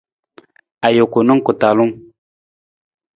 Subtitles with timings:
[0.87, 1.93] Ajuku na ku talung.